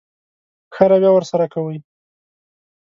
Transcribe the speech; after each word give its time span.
ښه 0.73 0.85
رويه 0.91 1.11
ورسره 1.13 1.45
کوئ. 1.53 1.77